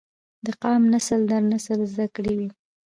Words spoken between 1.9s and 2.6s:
زده کړي وي